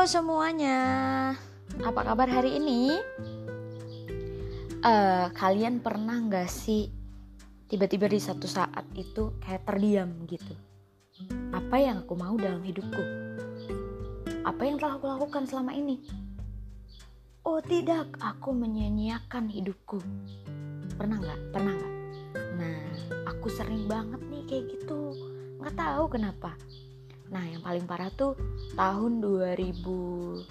Semuanya, 0.00 0.80
apa 1.84 2.00
kabar 2.00 2.24
hari 2.24 2.56
ini? 2.56 2.96
Uh, 4.80 5.28
kalian 5.36 5.84
pernah 5.84 6.16
nggak 6.16 6.48
sih 6.48 6.88
tiba-tiba 7.68 8.08
di 8.08 8.16
satu 8.16 8.48
saat 8.48 8.88
itu 8.96 9.36
kayak 9.44 9.68
terdiam 9.68 10.08
gitu? 10.24 10.56
Apa 11.52 11.76
yang 11.84 12.00
aku 12.00 12.16
mau 12.16 12.32
dalam 12.40 12.64
hidupku? 12.64 13.04
Apa 14.40 14.62
yang 14.64 14.80
telah 14.80 14.96
aku 14.96 15.04
lakukan 15.04 15.44
selama 15.44 15.76
ini? 15.76 16.00
Oh 17.44 17.60
tidak, 17.60 18.08
aku 18.24 18.56
menyanyiakan 18.56 19.52
hidupku. 19.52 20.00
Pernah 20.96 21.20
nggak? 21.20 21.40
Pernah 21.52 21.72
nggak? 21.76 21.94
Nah, 22.56 22.80
aku 23.28 23.52
sering 23.52 23.84
banget 23.84 24.24
nih 24.32 24.42
kayak 24.48 24.64
gitu. 24.80 25.12
Nggak 25.60 25.76
tahu 25.76 26.04
kenapa 26.08 26.56
Nah, 27.30 27.46
yang 27.46 27.62
paling 27.62 27.86
parah 27.86 28.10
tuh 28.10 28.34
tahun 28.74 29.22
2018 29.22 30.50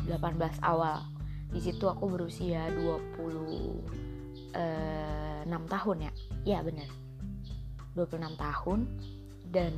awal. 0.63 1.03
Di 1.49 1.59
situ 1.59 1.85
aku 1.89 2.07
berusia 2.07 2.71
26 2.71 4.55
eh, 4.55 5.43
tahun 5.45 5.97
ya. 6.07 6.11
Iya 6.47 6.59
bener 6.63 6.89
26 7.99 8.39
tahun 8.39 8.79
dan 9.49 9.73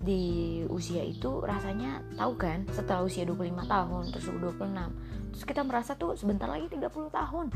di 0.00 0.64
usia 0.72 1.04
itu 1.04 1.44
rasanya 1.44 2.00
tahu 2.16 2.32
kan 2.40 2.64
setelah 2.72 3.04
usia 3.04 3.28
25 3.28 3.68
tahun 3.68 4.02
terus 4.08 4.26
26 4.32 5.36
terus 5.36 5.44
kita 5.44 5.60
merasa 5.60 5.92
tuh 5.92 6.16
sebentar 6.16 6.48
lagi 6.48 6.72
30 6.72 6.88
tahun 6.88 7.46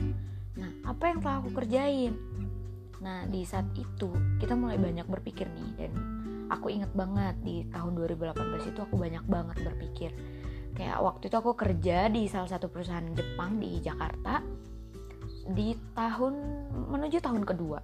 nah 0.61 0.71
apa 0.85 1.05
yang 1.09 1.19
telah 1.25 1.41
aku 1.41 1.51
kerjain 1.57 2.13
nah 3.01 3.25
di 3.25 3.49
saat 3.49 3.65
itu 3.73 4.13
kita 4.37 4.53
mulai 4.53 4.77
banyak 4.77 5.09
berpikir 5.09 5.49
nih 5.49 5.89
dan 5.89 5.93
aku 6.51 6.73
inget 6.73 6.93
banget 6.93 7.37
di 7.41 7.65
tahun 7.73 7.97
2018 7.97 8.71
itu 8.73 8.81
aku 8.81 8.95
banyak 8.97 9.25
banget 9.25 9.57
berpikir. 9.65 10.11
Kayak 10.75 10.99
waktu 11.01 11.31
itu 11.31 11.37
aku 11.39 11.53
kerja 11.55 12.11
di 12.11 12.27
salah 12.27 12.51
satu 12.51 12.67
perusahaan 12.67 13.07
Jepang 13.15 13.63
di 13.63 13.79
Jakarta 13.79 14.43
di 15.45 15.77
tahun 15.95 16.35
menuju 16.91 17.21
tahun 17.23 17.47
kedua 17.47 17.79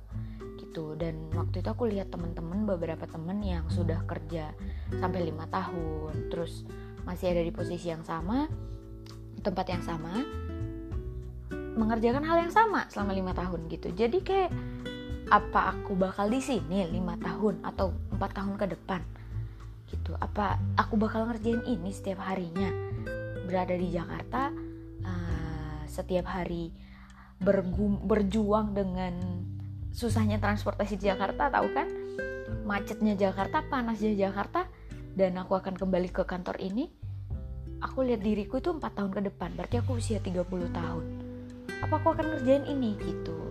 gitu. 0.58 0.98
Dan 0.98 1.30
waktu 1.34 1.62
itu 1.62 1.68
aku 1.70 1.86
lihat 1.86 2.10
temen-temen 2.10 2.66
beberapa 2.66 3.06
temen 3.06 3.40
yang 3.42 3.66
sudah 3.70 4.02
kerja 4.04 4.54
sampai 4.98 5.26
lima 5.26 5.46
tahun 5.48 6.30
terus 6.30 6.66
masih 7.06 7.32
ada 7.32 7.42
di 7.42 7.52
posisi 7.54 7.88
yang 7.88 8.04
sama 8.04 8.50
tempat 9.40 9.66
yang 9.72 9.82
sama 9.82 10.20
mengerjakan 11.80 12.26
hal 12.26 12.44
yang 12.44 12.52
sama 12.52 12.84
selama 12.90 13.14
lima 13.14 13.32
tahun 13.32 13.70
gitu. 13.70 13.88
Jadi 13.94 14.18
kayak 14.20 14.50
apa 15.30 15.78
aku 15.78 15.94
bakal 15.94 16.26
di 16.26 16.42
sini 16.42 16.82
lima 16.90 17.14
tahun 17.14 17.62
atau 17.62 17.94
empat 18.10 18.30
tahun 18.34 18.54
ke 18.58 18.66
depan? 18.74 19.00
Gitu. 19.86 20.10
Apa 20.18 20.58
aku 20.74 20.98
bakal 20.98 21.30
ngerjain 21.30 21.62
ini 21.70 21.94
setiap 21.94 22.26
harinya? 22.26 22.66
Berada 23.46 23.78
di 23.78 23.94
Jakarta 23.94 24.50
uh, 25.06 25.80
setiap 25.86 26.26
hari 26.34 26.74
bergum, 27.38 28.02
berjuang 28.02 28.74
dengan 28.74 29.14
susahnya 29.94 30.42
transportasi 30.42 30.98
di 30.98 31.06
Jakarta 31.06 31.46
tahu 31.46 31.66
kan? 31.78 31.86
Macetnya 32.66 33.14
Jakarta 33.14 33.62
panasnya 33.70 34.18
Jakarta 34.18 34.66
dan 35.14 35.38
aku 35.38 35.54
akan 35.54 35.78
kembali 35.78 36.10
ke 36.10 36.26
kantor 36.26 36.58
ini. 36.58 36.90
Aku 37.86 38.02
lihat 38.02 38.20
diriku 38.26 38.58
itu 38.58 38.74
empat 38.74 38.98
tahun 38.98 39.14
ke 39.14 39.20
depan 39.30 39.54
berarti 39.54 39.78
aku 39.78 40.02
usia 40.02 40.18
30 40.18 40.42
tahun. 40.74 41.04
Apa 41.86 42.02
aku 42.02 42.18
akan 42.18 42.26
ngerjain 42.34 42.66
ini? 42.66 42.98
Gitu 42.98 43.49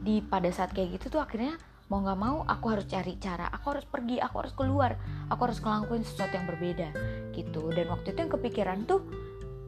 di 0.00 0.24
pada 0.24 0.48
saat 0.48 0.72
kayak 0.72 1.00
gitu 1.00 1.18
tuh 1.18 1.20
akhirnya 1.20 1.60
mau 1.90 2.00
nggak 2.00 2.18
mau 2.18 2.46
aku 2.46 2.66
harus 2.70 2.86
cari 2.86 3.18
cara. 3.18 3.50
Aku 3.50 3.74
harus 3.74 3.84
pergi 3.84 4.22
aku 4.22 4.36
harus 4.46 4.54
keluar. 4.54 4.94
Aku 5.28 5.40
harus 5.50 5.58
ngelakuin 5.58 6.06
sesuatu 6.06 6.34
yang 6.38 6.46
berbeda 6.46 6.88
gitu. 7.34 7.68
Dan 7.74 7.90
waktu 7.90 8.14
itu 8.14 8.18
yang 8.22 8.32
kepikiran 8.32 8.78
tuh 8.86 9.02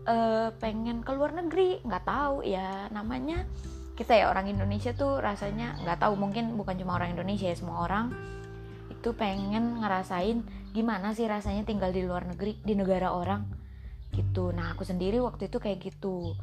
uh, 0.06 0.54
pengen 0.62 1.02
ke 1.02 1.10
luar 1.12 1.34
negeri. 1.34 1.82
Nggak 1.82 2.04
tahu 2.06 2.46
ya 2.46 2.86
namanya 2.94 3.44
kita 3.92 4.16
ya 4.16 4.32
orang 4.32 4.48
Indonesia 4.48 4.96
tuh 4.96 5.20
rasanya 5.20 5.76
nggak 5.84 6.00
tahu 6.00 6.16
mungkin 6.16 6.56
bukan 6.56 6.80
cuma 6.80 6.96
orang 6.96 7.12
Indonesia 7.12 7.52
ya 7.52 7.56
semua 7.58 7.84
orang 7.84 8.08
itu 8.88 9.12
pengen 9.12 9.84
ngerasain 9.84 10.40
gimana 10.72 11.12
sih 11.12 11.28
rasanya 11.28 11.68
tinggal 11.68 11.92
di 11.92 12.00
luar 12.06 12.24
negeri 12.24 12.56
di 12.64 12.72
negara 12.72 13.12
orang 13.12 13.44
gitu. 14.16 14.52
Nah 14.52 14.72
aku 14.72 14.84
sendiri 14.86 15.20
waktu 15.20 15.52
itu 15.52 15.60
kayak 15.60 15.80
gitu. 15.84 16.36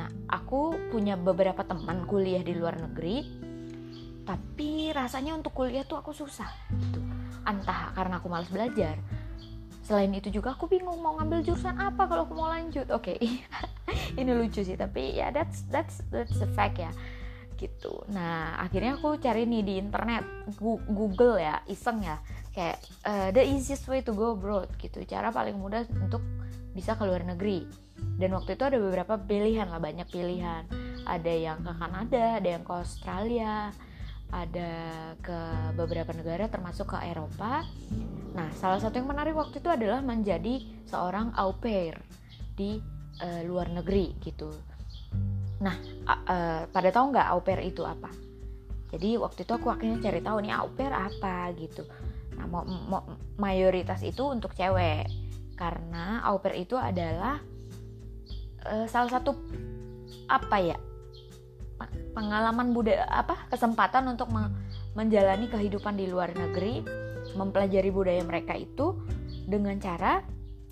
Nah, 0.00 0.08
aku 0.50 0.74
punya 0.90 1.14
beberapa 1.14 1.62
teman 1.62 2.10
kuliah 2.10 2.42
di 2.42 2.58
luar 2.58 2.74
negeri, 2.74 3.22
tapi 4.26 4.90
rasanya 4.90 5.38
untuk 5.38 5.54
kuliah 5.54 5.86
tuh 5.86 6.02
aku 6.02 6.10
susah 6.10 6.50
gitu. 6.74 6.98
Entah 7.46 7.94
karena 7.94 8.18
aku 8.18 8.26
malas 8.26 8.50
belajar. 8.50 8.98
Selain 9.86 10.10
itu 10.10 10.26
juga 10.26 10.58
aku 10.58 10.66
bingung 10.66 10.98
mau 10.98 11.14
ngambil 11.22 11.46
jurusan 11.46 11.78
apa 11.78 12.02
kalau 12.02 12.26
aku 12.26 12.34
mau 12.34 12.50
lanjut. 12.50 12.82
Oke, 12.90 13.14
okay. 13.14 13.46
ini 14.18 14.34
lucu 14.34 14.66
sih, 14.66 14.74
tapi 14.74 15.14
ya 15.14 15.30
that's 15.30 15.62
that's 15.70 16.02
that's 16.10 16.42
a 16.42 16.50
fact 16.50 16.82
ya 16.82 16.90
gitu. 17.54 18.02
Nah, 18.10 18.58
akhirnya 18.58 18.98
aku 18.98 19.22
cari 19.22 19.46
nih 19.46 19.62
di 19.62 19.74
internet, 19.78 20.26
Google 20.90 21.38
ya, 21.38 21.62
iseng 21.70 22.02
ya, 22.02 22.18
kayak 22.50 22.82
uh, 23.06 23.30
the 23.30 23.46
easiest 23.46 23.86
way 23.86 24.02
to 24.02 24.18
go 24.18 24.34
abroad 24.34 24.66
gitu, 24.82 24.98
cara 25.06 25.30
paling 25.30 25.54
mudah 25.54 25.86
untuk 26.02 26.24
bisa 26.74 26.94
ke 26.94 27.02
luar 27.06 27.26
negeri. 27.26 27.66
Dan 28.16 28.32
waktu 28.36 28.56
itu 28.56 28.64
ada 28.64 28.78
beberapa 28.80 29.20
pilihan 29.20 29.68
lah 29.68 29.80
banyak 29.80 30.08
pilihan. 30.08 30.64
Ada 31.04 31.32
yang 31.32 31.58
ke 31.64 31.72
Kanada 31.74 32.38
ada 32.38 32.48
yang 32.48 32.64
ke 32.64 32.72
Australia 32.72 33.72
ada 34.30 34.70
ke 35.18 35.38
beberapa 35.74 36.14
negara 36.14 36.46
termasuk 36.46 36.94
ke 36.94 36.98
Eropa. 37.02 37.66
Nah 38.34 38.48
salah 38.54 38.78
satu 38.78 39.02
yang 39.02 39.10
menarik 39.10 39.34
waktu 39.34 39.58
itu 39.58 39.68
adalah 39.70 39.98
menjadi 40.00 40.62
seorang 40.86 41.34
au 41.34 41.58
pair 41.58 41.98
di 42.54 42.78
uh, 43.20 43.42
luar 43.42 43.74
negeri 43.74 44.14
gitu. 44.22 44.54
Nah 45.60 45.76
uh, 46.06 46.62
pada 46.70 46.88
tahu 46.94 47.10
nggak 47.10 47.28
au 47.34 47.40
pair 47.42 47.60
itu 47.66 47.82
apa? 47.82 48.10
Jadi 48.90 49.18
waktu 49.18 49.46
itu 49.46 49.52
aku 49.54 49.70
akhirnya 49.70 49.98
cari 50.02 50.20
tahu 50.22 50.38
nih 50.42 50.54
au 50.54 50.70
pair 50.70 50.94
apa 50.94 51.50
gitu. 51.58 51.82
Nah 52.38 52.46
mo, 52.46 52.62
mo, 52.66 52.98
mayoritas 53.34 54.02
itu 54.06 54.22
untuk 54.30 54.54
cewek 54.54 55.10
karena 55.60 56.24
au 56.24 56.40
pair 56.40 56.64
itu 56.64 56.80
adalah 56.80 57.36
uh, 58.64 58.88
salah 58.88 59.12
satu 59.12 59.36
apa 60.24 60.56
ya 60.56 60.78
pengalaman 62.16 62.72
budaya 62.72 63.04
apa 63.12 63.44
kesempatan 63.52 64.08
untuk 64.08 64.32
menjalani 64.96 65.52
kehidupan 65.52 66.00
di 66.00 66.08
luar 66.08 66.32
negeri 66.32 66.80
mempelajari 67.36 67.92
budaya 67.92 68.24
mereka 68.24 68.56
itu 68.56 68.96
dengan 69.44 69.76
cara 69.76 70.24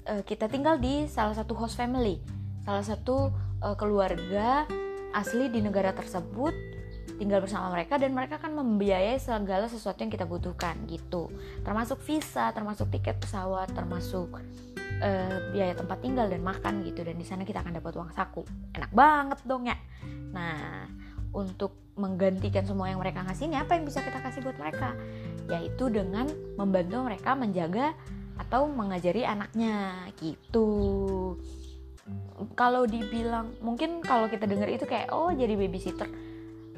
uh, 0.09 0.25
kita 0.25 0.49
tinggal 0.49 0.81
di 0.81 1.05
salah 1.05 1.37
satu 1.37 1.53
host 1.53 1.76
family 1.76 2.25
salah 2.65 2.82
satu 2.82 3.28
uh, 3.60 3.76
keluarga 3.76 4.65
asli 5.12 5.53
di 5.53 5.60
negara 5.60 5.93
tersebut 5.93 6.53
tinggal 7.19 7.43
bersama 7.43 7.75
mereka 7.75 7.99
dan 7.99 8.15
mereka 8.15 8.38
akan 8.38 8.62
membiayai 8.62 9.19
segala 9.19 9.66
sesuatu 9.66 10.06
yang 10.06 10.12
kita 10.15 10.22
butuhkan 10.22 10.78
gitu. 10.87 11.28
Termasuk 11.66 11.99
visa 12.06 12.55
termasuk 12.55 12.88
tiket 12.94 13.19
pesawat 13.19 13.75
termasuk 13.75 14.38
uh, 15.03 15.50
biaya 15.54 15.75
tempat 15.75 15.98
tinggal 16.03 16.26
dan 16.31 16.42
makan 16.42 16.84
gitu. 16.86 17.03
Dan 17.03 17.19
di 17.19 17.26
sana 17.26 17.42
kita 17.42 17.62
akan 17.62 17.78
dapat 17.78 17.92
uang 17.98 18.10
saku. 18.14 18.42
Enak 18.75 18.92
banget 18.92 19.38
dong 19.47 19.66
ya. 19.66 19.76
Nah 20.34 20.86
untuk 21.32 21.92
menggantikan 21.98 22.62
semua 22.62 22.88
yang 22.88 23.03
mereka 23.03 23.26
kasih 23.26 23.50
ini 23.50 23.58
apa 23.58 23.75
yang 23.75 23.84
bisa 23.84 24.00
kita 24.00 24.22
kasih 24.22 24.41
buat 24.42 24.56
mereka? 24.56 24.94
Yaitu 25.50 25.91
dengan 25.91 26.31
membantu 26.54 27.04
mereka 27.04 27.34
menjaga 27.34 27.92
atau 28.38 28.70
mengajari 28.70 29.26
anaknya 29.26 30.06
gitu. 30.22 30.70
Kalau 32.54 32.87
dibilang 32.88 33.53
mungkin 33.60 34.00
kalau 34.00 34.31
kita 34.31 34.47
dengar 34.47 34.70
itu 34.70 34.87
kayak 34.87 35.10
oh 35.10 35.34
jadi 35.34 35.58
babysitter. 35.58 36.08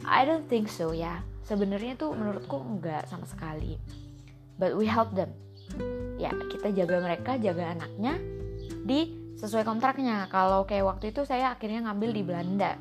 I 0.03 0.25
don't 0.25 0.49
think 0.49 0.73
so 0.73 0.97
ya. 0.97 1.21
Sebenarnya 1.45 2.01
tuh 2.01 2.17
menurutku 2.17 2.57
enggak 2.57 3.05
sama 3.07 3.29
sekali. 3.29 3.77
But 4.57 4.77
we 4.77 4.89
help 4.89 5.13
them 5.13 5.33
ya 6.21 6.33
kita 6.53 6.69
jaga 6.77 7.01
mereka 7.01 7.41
jaga 7.41 7.73
anaknya 7.73 8.21
di 8.85 9.17
sesuai 9.41 9.65
kontraknya. 9.65 10.29
Kalau 10.29 10.69
kayak 10.69 10.85
waktu 10.85 11.17
itu 11.17 11.25
saya 11.25 11.57
akhirnya 11.57 11.89
ngambil 11.89 12.11
di 12.13 12.23
Belanda. 12.23 12.77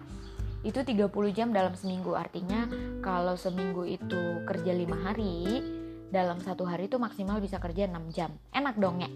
Itu 0.59 0.83
30 0.83 1.07
jam 1.31 1.55
dalam 1.55 1.71
seminggu. 1.71 2.19
Artinya 2.19 2.67
kalau 2.99 3.39
seminggu 3.39 3.87
itu 3.87 4.43
kerja 4.43 4.75
lima 4.75 4.99
hari 5.07 5.63
dalam 6.11 6.43
satu 6.43 6.67
hari 6.67 6.91
itu 6.91 6.99
maksimal 6.99 7.39
bisa 7.39 7.63
kerja 7.63 7.87
6 7.87 8.11
jam. 8.11 8.35
Enak 8.51 8.75
dong 8.75 8.99
ya 8.99 9.07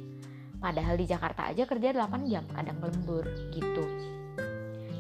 padahal 0.64 0.96
di 0.96 1.04
Jakarta 1.04 1.52
aja 1.52 1.68
kerja 1.68 1.92
8 1.92 2.32
jam 2.32 2.48
kadang 2.48 2.80
lembur 2.80 3.28
gitu 3.52 3.84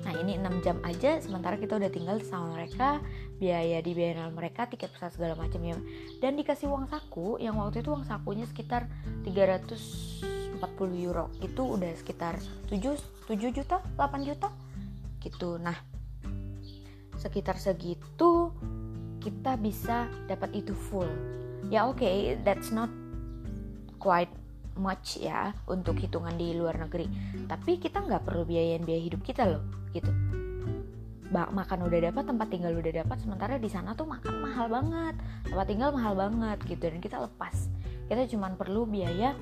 Nah 0.04 0.14
ini 0.20 0.36
6 0.36 0.64
jam 0.64 0.78
aja 0.84 1.20
sementara 1.24 1.56
kita 1.56 1.80
udah 1.80 1.88
tinggal 1.88 2.20
sama 2.24 2.60
mereka 2.60 3.00
Biaya 3.40 3.80
di 3.80 3.92
biaya 3.96 4.28
mereka, 4.32 4.68
tiket 4.68 4.92
pesawat 4.92 5.16
segala 5.16 5.34
macam 5.40 5.64
ya 5.64 5.76
Dan 6.20 6.36
dikasih 6.36 6.68
uang 6.68 6.92
saku 6.92 7.40
yang 7.40 7.56
waktu 7.60 7.84
itu 7.84 7.92
uang 7.92 8.08
sakunya 8.08 8.44
sekitar 8.48 8.88
340 9.24 10.60
euro. 11.00 11.32
Itu 11.40 11.76
udah 11.76 11.92
sekitar 11.96 12.40
7, 12.68 12.96
7 13.28 13.56
juta, 13.56 13.80
8 13.96 14.28
juta 14.28 14.52
gitu. 15.24 15.56
Nah 15.56 15.76
sekitar 17.16 17.56
segitu 17.56 18.52
kita 19.24 19.56
bisa 19.56 20.12
dapat 20.28 20.52
itu 20.52 20.76
full. 20.76 21.08
Ya 21.72 21.88
oke 21.88 22.04
okay, 22.04 22.36
that's 22.44 22.76
not 22.76 22.92
quite 23.96 24.28
much 24.78 25.22
ya 25.22 25.54
untuk 25.70 25.98
hitungan 26.00 26.34
di 26.34 26.54
luar 26.58 26.80
negeri. 26.82 27.10
Tapi 27.46 27.78
kita 27.78 28.02
nggak 28.04 28.26
perlu 28.26 28.44
biayain 28.48 28.84
biaya 28.84 29.02
hidup 29.02 29.22
kita 29.22 29.46
loh 29.46 29.64
gitu. 29.94 30.10
Bak 31.34 31.50
makan 31.50 31.90
udah 31.90 32.00
dapat 32.14 32.24
tempat 32.30 32.48
tinggal 32.54 32.78
udah 32.78 32.94
dapat 33.04 33.18
sementara 33.18 33.58
di 33.58 33.70
sana 33.70 33.98
tuh 33.98 34.06
makan 34.06 34.36
mahal 34.42 34.70
banget. 34.70 35.16
Tempat 35.50 35.66
tinggal 35.66 35.90
mahal 35.94 36.14
banget 36.14 36.58
gitu. 36.70 36.84
Dan 36.90 37.02
kita 37.02 37.18
lepas. 37.22 37.70
Kita 38.06 38.30
cuma 38.30 38.54
perlu 38.54 38.86
biaya 38.86 39.34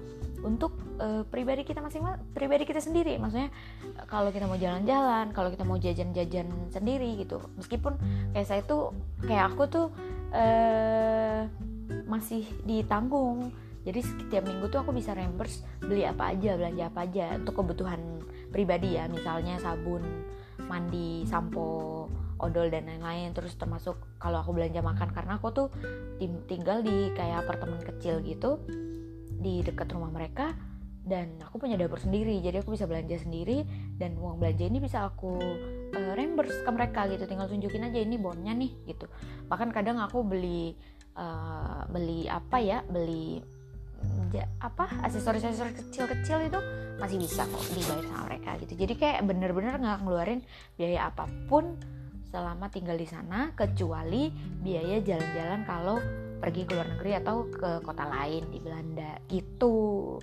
untuk 0.42 0.74
uh, 0.98 1.22
pribadi 1.30 1.62
kita 1.62 1.83
masing-masing 1.86 2.22
pribadi 2.33 2.63
kita 2.66 2.81
sendiri. 2.81 3.18
Maksudnya 3.22 3.54
kalau 4.10 4.33
kita 4.33 4.50
mau 4.50 4.57
jalan-jalan 4.57 5.30
kalau 5.36 5.50
kita 5.54 5.63
mau 5.68 5.78
jajan-jajan 5.78 6.48
sendiri 6.74 7.22
gitu. 7.22 7.44
Meskipun 7.57 7.98
kayak 8.33 8.48
saya 8.48 8.62
tuh 8.66 8.95
kayak 9.25 9.54
aku 9.54 9.63
tuh 9.69 9.88
uh, 10.33 11.45
masih 12.10 12.48
ditanggung 12.66 13.54
jadi 13.81 14.00
setiap 14.06 14.45
minggu 14.45 14.69
tuh 14.69 14.86
aku 14.86 14.94
bisa 14.94 15.18
reimburse 15.18 15.66
beli 15.81 16.06
apa 16.06 16.30
aja 16.30 16.54
belanja 16.54 16.94
apa 16.94 17.00
aja 17.10 17.33
untuk 17.33 17.66
kebutuhan 17.66 18.22
pribadi 18.54 19.00
ya. 19.00 19.10
Misalnya 19.10 19.57
sabun 19.57 20.06
mandi 20.69 21.25
sampo 21.25 22.06
odol 22.38 22.69
dan 22.69 22.86
lain-lain. 22.86 23.33
Terus 23.33 23.57
termasuk 23.57 23.98
kalau 24.22 24.45
aku 24.45 24.54
belanja 24.54 24.86
makan 24.86 25.10
karena 25.10 25.42
aku 25.42 25.50
tuh 25.50 25.68
tinggal 26.45 26.86
di 26.86 27.10
kayak 27.18 27.48
apartemen 27.48 27.81
kecil 27.81 28.22
gitu 28.22 28.62
di 29.42 29.66
dekat 29.66 29.89
rumah 29.98 30.13
mereka 30.13 30.54
dan 31.01 31.42
aku 31.42 31.57
punya 31.57 31.74
dapur 31.74 31.98
sendiri. 31.98 32.38
Jadi 32.45 32.62
aku 32.62 32.78
bisa 32.78 32.86
belanja 32.86 33.18
sendiri 33.18 33.66
dan 33.98 34.13
uang 34.13 34.38
belanja 34.38 34.69
ini 34.69 34.78
bisa 34.78 35.10
aku 35.10 35.42
uh, 35.98 36.13
reimburse 36.13 36.62
ke 36.62 36.69
mereka 36.69 37.10
gitu. 37.10 37.25
Tinggal 37.25 37.50
tunjukin 37.50 37.89
aja 37.89 37.98
ini 37.98 38.22
bonnya 38.22 38.54
nih 38.54 38.69
gitu. 38.86 39.10
Bahkan 39.50 39.74
kadang 39.74 39.98
aku 39.98 40.22
beli 40.22 40.78
uh, 41.18 41.89
beli 41.89 42.30
apa 42.30 42.62
ya 42.62 42.86
beli 42.86 43.42
ja, 44.31 44.48
apa 44.63 44.88
aksesoris 45.03 45.44
aksesoris 45.44 45.75
kecil-kecil 45.75 46.48
itu 46.48 46.59
masih 46.98 47.18
bisa 47.19 47.44
kok 47.48 47.63
dibayar 47.74 48.06
sama 48.07 48.21
mereka 48.31 48.50
gitu. 48.63 48.74
Jadi 48.80 48.94
kayak 48.95 49.19
bener-bener 49.27 49.75
nggak 49.77 50.00
ngeluarin 50.06 50.42
biaya 50.80 51.12
apa 51.12 51.27
pun 51.50 51.75
selama 52.31 52.71
tinggal 52.71 52.95
di 52.95 53.03
sana 53.03 53.51
kecuali 53.51 54.31
biaya 54.63 55.03
jalan-jalan 55.03 55.62
kalau 55.68 56.00
pergi 56.39 56.63
ke 56.63 56.71
luar 56.74 56.88
negeri 56.95 57.12
atau 57.19 57.45
ke 57.51 57.83
kota 57.83 58.07
lain 58.07 58.48
di 58.50 58.59
Belanda 58.63 59.19
gitu. 59.27 60.18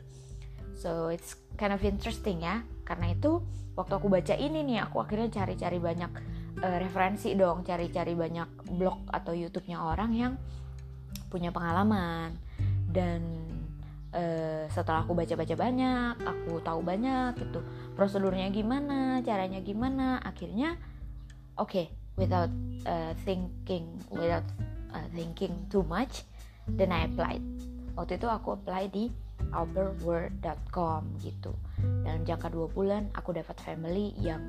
So 0.78 1.12
it's 1.12 1.36
kind 1.60 1.74
of 1.74 1.84
interesting 1.84 2.40
ya 2.42 2.64
karena 2.88 3.12
itu 3.12 3.44
waktu 3.76 3.92
aku 3.98 4.08
baca 4.08 4.34
ini 4.34 4.64
nih 4.64 4.88
aku 4.88 5.04
akhirnya 5.04 5.28
cari-cari 5.30 5.78
banyak 5.78 6.10
uh, 6.64 6.78
referensi 6.80 7.36
dong 7.36 7.62
cari-cari 7.62 8.16
banyak 8.16 8.72
blog 8.74 9.06
atau 9.12 9.36
YouTube-nya 9.36 9.78
orang 9.78 10.10
yang 10.16 10.32
punya 11.28 11.52
pengalaman. 11.52 12.34
Dan 12.88 13.47
uh, 14.14 14.64
setelah 14.70 15.04
aku 15.04 15.12
baca-baca 15.16 15.54
banyak 15.54 16.14
aku 16.22 16.60
tahu 16.64 16.80
banyak 16.84 17.36
gitu 17.40 17.60
prosedurnya 17.96 18.48
gimana 18.52 19.20
caranya 19.24 19.60
gimana 19.60 20.22
akhirnya 20.22 20.76
oke 21.58 21.70
okay, 21.70 21.86
without 22.18 22.50
uh, 22.86 23.12
thinking 23.26 23.98
without 24.12 24.46
uh, 24.92 25.06
thinking 25.12 25.54
too 25.68 25.84
much 25.84 26.24
then 26.76 26.92
I 26.92 27.08
applied. 27.08 27.40
Waktu 27.96 28.20
itu 28.20 28.28
aku 28.28 28.60
apply 28.60 28.92
di 28.92 29.08
albertword.com 29.54 31.02
gitu. 31.24 31.56
Dalam 32.04 32.22
jangka 32.28 32.52
dua 32.52 32.68
bulan 32.68 33.08
aku 33.16 33.32
dapat 33.32 33.56
family 33.64 34.12
yang 34.20 34.42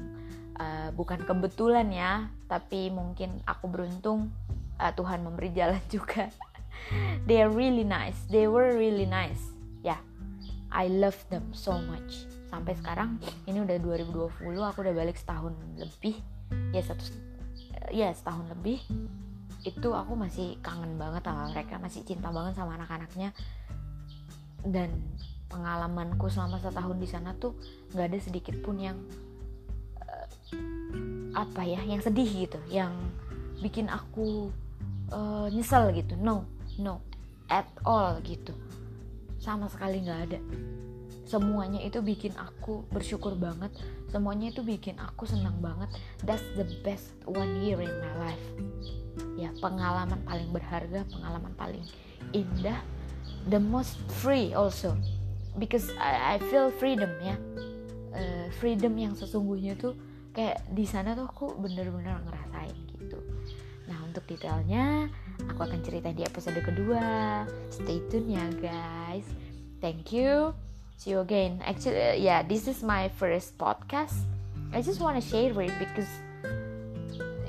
uh, 0.60 0.92
bukan 0.92 1.24
kebetulan 1.24 1.88
ya 1.94 2.28
tapi 2.52 2.92
mungkin 2.92 3.40
aku 3.48 3.72
beruntung 3.72 4.34
uh, 4.82 4.92
Tuhan 4.92 5.24
memberi 5.24 5.56
jalan 5.56 5.82
juga 5.96 6.28
they 7.30 7.42
are 7.42 7.52
really 7.52 7.86
nice. 7.86 8.18
They 8.30 8.50
were 8.50 8.74
really 8.74 9.06
nice. 9.06 9.54
Ya 9.86 9.98
yeah, 9.98 10.02
I 10.74 10.90
love 10.90 11.18
them 11.30 11.54
so 11.54 11.78
much. 11.78 12.26
Sampai 12.50 12.74
sekarang 12.78 13.22
ini 13.46 13.62
udah 13.62 13.78
2020 13.78 14.42
aku 14.58 14.80
udah 14.82 14.96
balik 14.98 15.18
setahun 15.18 15.54
lebih. 15.78 16.18
Ya 16.74 16.82
satu 16.82 17.06
ya 17.94 18.10
setahun 18.14 18.50
lebih. 18.50 18.82
Itu 19.62 19.94
aku 19.94 20.18
masih 20.18 20.58
kangen 20.66 20.98
banget 20.98 21.26
sama 21.26 21.54
mereka 21.54 21.78
masih 21.78 22.02
cinta 22.06 22.34
banget 22.34 22.58
sama 22.58 22.78
anak-anaknya. 22.78 23.34
Dan 24.66 24.94
pengalamanku 25.50 26.30
selama 26.30 26.62
setahun 26.62 26.98
di 26.98 27.10
sana 27.10 27.34
tuh 27.38 27.58
nggak 27.94 28.06
ada 28.10 28.20
sedikit 28.22 28.58
pun 28.62 28.78
yang 28.78 28.98
uh, 30.06 30.28
apa 31.34 31.62
ya 31.66 31.82
yang 31.86 32.02
sedih 32.02 32.50
gitu 32.50 32.62
yang 32.70 32.94
bikin 33.62 33.90
aku 33.90 34.54
uh, 35.14 35.50
nyesel 35.50 35.90
gitu. 35.94 36.18
No 36.18 36.59
no 36.80 37.04
at 37.52 37.68
all 37.84 38.18
gitu. 38.24 38.56
Sama 39.38 39.68
sekali 39.68 40.04
nggak 40.06 40.20
ada. 40.32 40.40
Semuanya 41.30 41.78
itu 41.86 42.02
bikin 42.02 42.34
aku 42.40 42.90
bersyukur 42.90 43.38
banget. 43.38 43.70
Semuanya 44.10 44.50
itu 44.50 44.66
bikin 44.66 44.98
aku 44.98 45.30
senang 45.30 45.62
banget. 45.62 45.94
That's 46.26 46.42
the 46.58 46.66
best 46.82 47.14
one 47.30 47.62
year 47.62 47.78
in 47.78 47.94
my 48.02 48.14
life. 48.32 48.46
Ya 49.38 49.54
pengalaman 49.62 50.26
paling 50.26 50.50
berharga 50.50 51.06
pengalaman 51.06 51.54
paling 51.54 51.86
indah 52.34 52.82
the 53.52 53.62
most 53.62 54.02
free 54.22 54.58
also. 54.58 54.98
Because 55.62 55.92
I, 56.02 56.38
I 56.38 56.44
feel 56.50 56.74
freedom 56.74 57.12
ya. 57.22 57.38
Uh, 58.10 58.50
freedom 58.58 58.98
yang 58.98 59.14
sesungguhnya 59.14 59.78
tuh 59.78 59.94
kayak 60.34 60.66
di 60.74 60.86
sana 60.86 61.14
tuh 61.14 61.30
aku 61.30 61.58
bener-bener 61.62 62.22
ngerasain 62.26 62.78
gitu 62.96 63.18
untuk 64.10 64.26
detailnya 64.26 65.08
aku 65.46 65.62
akan 65.64 65.80
cerita 65.86 66.10
di 66.10 66.26
episode 66.26 66.58
kedua. 66.60 67.46
Stay 67.70 68.02
tune 68.10 68.34
ya 68.34 68.46
guys. 68.58 69.26
Thank 69.80 70.12
you. 70.12 70.58
See 70.98 71.14
you 71.14 71.22
again. 71.22 71.62
Actually 71.64 72.02
uh, 72.02 72.18
yeah 72.18 72.42
this 72.42 72.66
is 72.66 72.82
my 72.82 73.08
first 73.22 73.56
podcast. 73.56 74.26
I 74.74 74.82
just 74.82 75.00
wanna 75.00 75.22
share 75.22 75.54
it 75.54 75.74
because 75.78 76.10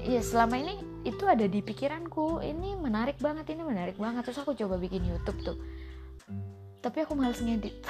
ya 0.05 0.21
selama 0.21 0.61
ini 0.61 0.77
itu 1.09 1.25
ada 1.25 1.49
di 1.49 1.65
pikiranku. 1.65 2.45
Ini 2.45 2.77
menarik 2.77 3.17
banget 3.19 3.57
ini 3.57 3.65
menarik 3.65 3.97
banget. 3.97 4.29
Terus 4.29 4.45
aku 4.45 4.53
coba 4.53 4.77
bikin 4.77 5.09
YouTube 5.09 5.41
tuh. 5.41 5.59
Tapi 6.85 7.09
aku 7.09 7.17
males 7.17 7.41
ngedit. 7.41 7.81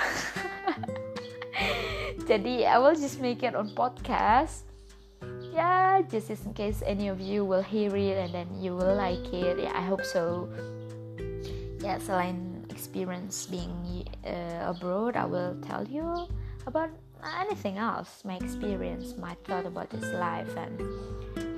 Jadi 2.30 2.62
I 2.62 2.78
will 2.78 2.94
just 2.94 3.18
make 3.18 3.42
it 3.42 3.58
on 3.58 3.74
podcast 3.74 4.69
yeah 5.52 6.00
just 6.08 6.30
in 6.30 6.54
case 6.54 6.82
any 6.86 7.08
of 7.08 7.20
you 7.20 7.44
will 7.44 7.62
hear 7.62 7.94
it 7.96 8.16
and 8.18 8.32
then 8.34 8.48
you 8.58 8.74
will 8.74 8.94
like 8.94 9.24
it 9.32 9.58
yeah 9.58 9.72
I 9.74 9.82
hope 9.82 10.04
so 10.04 10.48
yeah, 11.80 11.96
selain 11.98 12.66
experience 12.68 13.46
being 13.46 14.04
uh, 14.26 14.70
abroad 14.70 15.16
I 15.16 15.24
will 15.24 15.56
tell 15.64 15.84
you 15.84 16.28
about 16.66 16.90
anything 17.40 17.78
else 17.78 18.22
my 18.24 18.36
experience 18.36 19.16
my 19.16 19.34
thought 19.44 19.66
about 19.66 19.90
this 19.90 20.06
life 20.14 20.52
and 20.56 20.80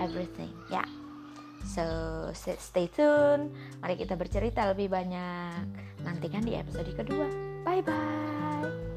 everything 0.01 0.51
yeah 0.71 0.87
So 1.63 2.35
stay 2.35 2.91
tune, 2.91 3.55
mari 3.79 3.95
kita 3.95 4.19
bercerita 4.19 4.67
lebih 4.75 4.91
banyak. 4.91 5.63
Nantikan 6.03 6.43
di 6.43 6.59
episode 6.59 6.91
kedua. 6.91 7.31
Bye 7.63 7.83
bye. 7.87 8.92